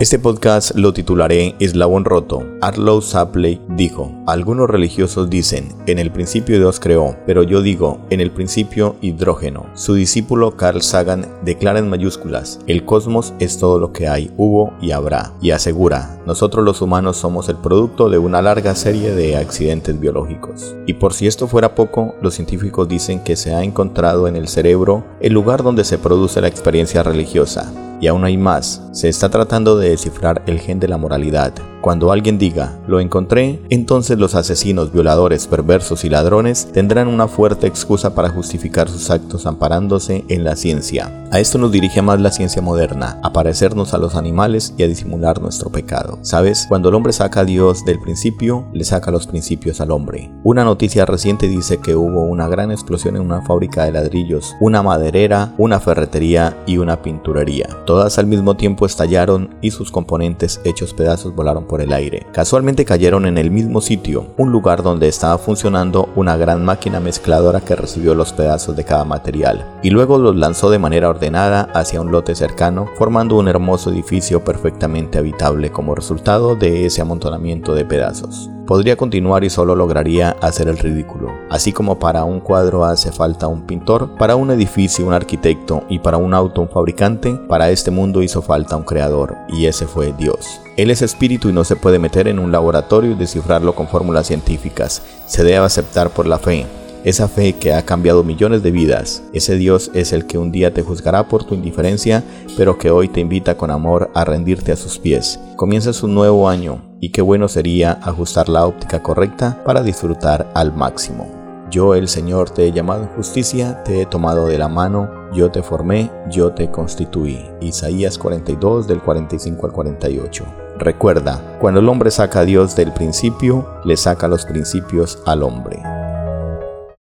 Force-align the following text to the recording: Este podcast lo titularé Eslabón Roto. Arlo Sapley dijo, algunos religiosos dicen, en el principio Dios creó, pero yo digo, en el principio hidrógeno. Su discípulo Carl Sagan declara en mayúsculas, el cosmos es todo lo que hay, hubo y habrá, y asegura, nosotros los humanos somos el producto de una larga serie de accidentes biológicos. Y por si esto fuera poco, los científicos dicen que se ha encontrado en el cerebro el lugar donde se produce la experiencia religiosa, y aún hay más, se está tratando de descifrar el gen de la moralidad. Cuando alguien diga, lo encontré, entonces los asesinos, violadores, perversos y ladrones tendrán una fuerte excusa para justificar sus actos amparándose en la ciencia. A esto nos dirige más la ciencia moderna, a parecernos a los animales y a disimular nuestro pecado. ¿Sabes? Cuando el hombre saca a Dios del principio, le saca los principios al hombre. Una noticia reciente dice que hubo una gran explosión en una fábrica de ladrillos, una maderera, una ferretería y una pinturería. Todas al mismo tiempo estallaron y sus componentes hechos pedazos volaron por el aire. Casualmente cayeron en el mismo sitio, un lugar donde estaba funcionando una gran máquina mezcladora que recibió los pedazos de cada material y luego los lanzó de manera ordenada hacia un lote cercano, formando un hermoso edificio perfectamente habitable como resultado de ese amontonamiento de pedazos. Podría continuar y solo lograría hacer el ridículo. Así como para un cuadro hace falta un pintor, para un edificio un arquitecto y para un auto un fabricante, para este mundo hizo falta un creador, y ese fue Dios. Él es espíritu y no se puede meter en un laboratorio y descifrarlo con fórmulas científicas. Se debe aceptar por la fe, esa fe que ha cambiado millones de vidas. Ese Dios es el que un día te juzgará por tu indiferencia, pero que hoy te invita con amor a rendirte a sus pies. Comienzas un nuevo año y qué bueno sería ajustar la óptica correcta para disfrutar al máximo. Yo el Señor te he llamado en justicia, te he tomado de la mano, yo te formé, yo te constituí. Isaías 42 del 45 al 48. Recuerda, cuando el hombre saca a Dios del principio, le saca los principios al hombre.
Este 0.00 0.18
podcast 0.18 0.74
lo 0.74 0.92
titularé 0.92 1.54
Eslabón 1.60 2.04
Roto. 2.04 2.42
Arlo 2.60 3.00
Sapley 3.00 3.60
dijo, 3.68 4.10
algunos 4.26 4.68
religiosos 4.68 5.30
dicen, 5.30 5.68
en 5.86 6.00
el 6.00 6.10
principio 6.10 6.58
Dios 6.58 6.80
creó, 6.80 7.16
pero 7.26 7.44
yo 7.44 7.62
digo, 7.62 8.00
en 8.10 8.20
el 8.20 8.32
principio 8.32 8.96
hidrógeno. 9.00 9.66
Su 9.74 9.94
discípulo 9.94 10.56
Carl 10.56 10.82
Sagan 10.82 11.28
declara 11.44 11.78
en 11.78 11.88
mayúsculas, 11.88 12.58
el 12.66 12.84
cosmos 12.84 13.34
es 13.38 13.56
todo 13.58 13.78
lo 13.78 13.92
que 13.92 14.08
hay, 14.08 14.32
hubo 14.36 14.74
y 14.80 14.90
habrá, 14.90 15.32
y 15.40 15.52
asegura, 15.52 16.20
nosotros 16.26 16.64
los 16.64 16.82
humanos 16.82 17.16
somos 17.16 17.48
el 17.48 17.56
producto 17.58 18.10
de 18.10 18.18
una 18.18 18.42
larga 18.42 18.74
serie 18.74 19.14
de 19.14 19.36
accidentes 19.36 20.00
biológicos. 20.00 20.74
Y 20.86 20.94
por 20.94 21.14
si 21.14 21.28
esto 21.28 21.46
fuera 21.46 21.76
poco, 21.76 22.16
los 22.20 22.34
científicos 22.34 22.88
dicen 22.88 23.20
que 23.20 23.36
se 23.36 23.54
ha 23.54 23.62
encontrado 23.62 24.26
en 24.26 24.34
el 24.34 24.48
cerebro 24.48 25.04
el 25.20 25.34
lugar 25.34 25.62
donde 25.62 25.84
se 25.84 25.98
produce 25.98 26.40
la 26.40 26.48
experiencia 26.48 27.04
religiosa, 27.04 27.72
y 28.04 28.06
aún 28.06 28.22
hay 28.26 28.36
más, 28.36 28.82
se 28.92 29.08
está 29.08 29.30
tratando 29.30 29.78
de 29.78 29.88
descifrar 29.88 30.42
el 30.46 30.60
gen 30.60 30.78
de 30.78 30.88
la 30.88 30.98
moralidad. 30.98 31.54
Cuando 31.80 32.12
alguien 32.12 32.38
diga, 32.38 32.78
lo 32.86 33.00
encontré, 33.00 33.60
entonces 33.70 34.18
los 34.18 34.34
asesinos, 34.34 34.92
violadores, 34.92 35.46
perversos 35.46 36.04
y 36.04 36.10
ladrones 36.10 36.68
tendrán 36.72 37.08
una 37.08 37.28
fuerte 37.28 37.66
excusa 37.66 38.14
para 38.14 38.30
justificar 38.30 38.88
sus 38.88 39.10
actos 39.10 39.46
amparándose 39.46 40.24
en 40.28 40.44
la 40.44 40.56
ciencia. 40.56 41.26
A 41.30 41.40
esto 41.40 41.58
nos 41.58 41.72
dirige 41.72 42.00
más 42.00 42.20
la 42.20 42.30
ciencia 42.30 42.62
moderna, 42.62 43.18
a 43.22 43.32
parecernos 43.32 43.92
a 43.92 43.98
los 43.98 44.14
animales 44.14 44.72
y 44.78 44.82
a 44.82 44.88
disimular 44.88 45.42
nuestro 45.42 45.70
pecado. 45.70 46.18
¿Sabes? 46.22 46.66
Cuando 46.68 46.88
el 46.88 46.94
hombre 46.94 47.12
saca 47.12 47.40
a 47.40 47.44
Dios 47.44 47.84
del 47.84 48.00
principio, 48.00 48.66
le 48.72 48.84
saca 48.84 49.10
los 49.10 49.26
principios 49.26 49.80
al 49.80 49.90
hombre. 49.90 50.30
Una 50.42 50.64
noticia 50.64 51.04
reciente 51.04 51.48
dice 51.48 51.80
que 51.80 51.96
hubo 51.96 52.22
una 52.22 52.48
gran 52.48 52.70
explosión 52.70 53.16
en 53.16 53.22
una 53.22 53.42
fábrica 53.42 53.84
de 53.84 53.92
ladrillos, 53.92 54.54
una 54.60 54.82
maderera, 54.82 55.54
una 55.58 55.80
ferretería 55.80 56.56
y 56.66 56.78
una 56.78 57.02
pinturería. 57.02 57.68
Todas 57.94 58.18
al 58.18 58.26
mismo 58.26 58.56
tiempo 58.56 58.86
estallaron 58.86 59.54
y 59.60 59.70
sus 59.70 59.92
componentes 59.92 60.60
hechos 60.64 60.92
pedazos 60.92 61.32
volaron 61.32 61.68
por 61.68 61.80
el 61.80 61.92
aire. 61.92 62.26
Casualmente 62.32 62.84
cayeron 62.84 63.24
en 63.24 63.38
el 63.38 63.52
mismo 63.52 63.80
sitio, 63.80 64.34
un 64.36 64.50
lugar 64.50 64.82
donde 64.82 65.06
estaba 65.06 65.38
funcionando 65.38 66.08
una 66.16 66.36
gran 66.36 66.64
máquina 66.64 66.98
mezcladora 66.98 67.60
que 67.60 67.76
recibió 67.76 68.16
los 68.16 68.32
pedazos 68.32 68.74
de 68.74 68.82
cada 68.82 69.04
material 69.04 69.78
y 69.84 69.90
luego 69.90 70.18
los 70.18 70.34
lanzó 70.34 70.70
de 70.70 70.80
manera 70.80 71.08
ordenada 71.08 71.70
hacia 71.72 72.00
un 72.00 72.10
lote 72.10 72.34
cercano, 72.34 72.88
formando 72.98 73.36
un 73.36 73.46
hermoso 73.46 73.90
edificio 73.90 74.42
perfectamente 74.42 75.18
habitable 75.18 75.70
como 75.70 75.94
resultado 75.94 76.56
de 76.56 76.86
ese 76.86 77.00
amontonamiento 77.00 77.76
de 77.76 77.84
pedazos. 77.84 78.50
Podría 78.66 78.96
continuar 78.96 79.44
y 79.44 79.50
solo 79.50 79.76
lograría 79.76 80.36
hacer 80.40 80.68
el 80.68 80.78
ridículo. 80.78 81.30
Así 81.50 81.72
como 81.72 81.98
para 81.98 82.24
un 82.24 82.40
cuadro 82.40 82.86
hace 82.86 83.12
falta 83.12 83.46
un 83.46 83.66
pintor, 83.66 84.16
para 84.16 84.36
un 84.36 84.50
edificio 84.50 85.06
un 85.06 85.12
arquitecto 85.12 85.84
y 85.90 85.98
para 85.98 86.16
un 86.16 86.32
auto 86.32 86.62
un 86.62 86.70
fabricante, 86.70 87.34
para 87.46 87.70
este 87.70 87.90
mundo 87.90 88.22
hizo 88.22 88.40
falta 88.40 88.76
un 88.76 88.84
creador, 88.84 89.36
y 89.50 89.66
ese 89.66 89.86
fue 89.86 90.14
Dios. 90.16 90.60
Él 90.78 90.90
es 90.90 91.02
espíritu 91.02 91.50
y 91.50 91.52
no 91.52 91.64
se 91.64 91.76
puede 91.76 91.98
meter 91.98 92.26
en 92.26 92.38
un 92.38 92.52
laboratorio 92.52 93.12
y 93.12 93.16
descifrarlo 93.16 93.74
con 93.74 93.86
fórmulas 93.86 94.28
científicas. 94.28 95.02
Se 95.26 95.44
debe 95.44 95.58
aceptar 95.58 96.08
por 96.08 96.26
la 96.26 96.38
fe, 96.38 96.66
esa 97.04 97.28
fe 97.28 97.52
que 97.52 97.72
ha 97.72 97.84
cambiado 97.84 98.24
millones 98.24 98.62
de 98.62 98.70
vidas. 98.70 99.22
Ese 99.32 99.56
Dios 99.56 99.90
es 99.94 100.12
el 100.12 100.26
que 100.26 100.38
un 100.38 100.50
día 100.50 100.72
te 100.72 100.82
juzgará 100.82 101.28
por 101.28 101.44
tu 101.44 101.54
indiferencia, 101.54 102.24
pero 102.56 102.78
que 102.78 102.90
hoy 102.90 103.08
te 103.08 103.20
invita 103.20 103.56
con 103.56 103.70
amor 103.70 104.10
a 104.14 104.24
rendirte 104.24 104.72
a 104.72 104.76
sus 104.76 104.98
pies. 104.98 105.38
Comienzas 105.56 106.02
un 106.02 106.14
nuevo 106.14 106.48
año 106.48 106.96
y 107.00 107.10
qué 107.10 107.20
bueno 107.20 107.48
sería 107.48 107.98
ajustar 108.02 108.48
la 108.48 108.66
óptica 108.66 109.02
correcta 109.02 109.62
para 109.64 109.82
disfrutar 109.82 110.50
al 110.54 110.74
máximo. 110.74 111.30
Yo 111.70 111.94
el 111.94 112.08
Señor 112.08 112.50
te 112.50 112.66
he 112.66 112.72
llamado 112.72 113.02
en 113.02 113.08
justicia, 113.10 113.82
te 113.84 114.00
he 114.00 114.06
tomado 114.06 114.46
de 114.46 114.58
la 114.58 114.68
mano, 114.68 115.10
yo 115.34 115.50
te 115.50 115.62
formé, 115.62 116.10
yo 116.30 116.52
te 116.52 116.70
constituí. 116.70 117.40
Isaías 117.60 118.16
42 118.16 118.86
del 118.86 119.00
45 119.00 119.66
al 119.66 119.72
48. 119.72 120.44
Recuerda, 120.78 121.58
cuando 121.60 121.80
el 121.80 121.88
hombre 121.88 122.10
saca 122.10 122.40
a 122.40 122.44
Dios 122.44 122.76
del 122.76 122.92
principio, 122.92 123.66
le 123.84 123.96
saca 123.96 124.28
los 124.28 124.44
principios 124.44 125.18
al 125.26 125.42
hombre. 125.42 125.93